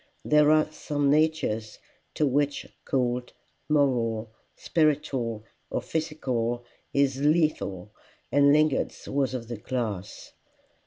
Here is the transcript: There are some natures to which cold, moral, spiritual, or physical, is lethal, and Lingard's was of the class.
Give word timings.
There 0.25 0.49
are 0.49 0.71
some 0.71 1.11
natures 1.11 1.77
to 2.15 2.25
which 2.25 2.65
cold, 2.85 3.33
moral, 3.69 4.31
spiritual, 4.55 5.43
or 5.69 5.79
physical, 5.79 6.65
is 6.91 7.19
lethal, 7.21 7.93
and 8.31 8.51
Lingard's 8.51 9.07
was 9.07 9.35
of 9.35 9.47
the 9.47 9.57
class. 9.57 10.33